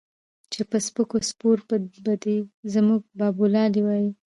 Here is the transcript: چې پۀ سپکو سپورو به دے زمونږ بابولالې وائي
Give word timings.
چې 0.51 0.59
پۀ 0.69 0.77
سپکو 0.85 1.17
سپورو 1.29 1.63
به 2.05 2.13
دے 2.23 2.35
زمونږ 2.73 3.01
بابولالې 3.19 3.81
وائي 3.83 4.09